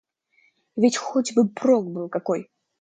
[0.77, 2.49] И ведь хоть бы прок был какой!